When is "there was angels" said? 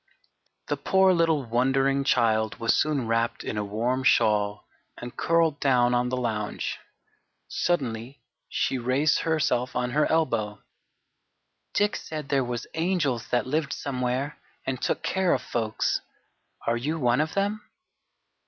12.29-13.27